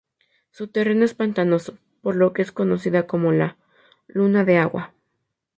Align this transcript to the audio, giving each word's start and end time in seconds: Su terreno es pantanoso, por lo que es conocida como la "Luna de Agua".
Su 0.49 0.67
terreno 0.67 1.05
es 1.05 1.13
pantanoso, 1.13 1.77
por 2.01 2.15
lo 2.15 2.33
que 2.33 2.41
es 2.41 2.51
conocida 2.51 3.05
como 3.05 3.31
la 3.33 3.55
"Luna 4.07 4.43
de 4.43 4.57
Agua". 4.57 4.95